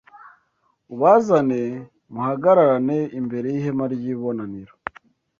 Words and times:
ubazane 0.93 1.61
muhagararane 2.13 2.97
imbere 3.19 3.47
y’Ihema 3.53 3.85
ry’i 3.93 4.15
bonaniro. 4.19 4.73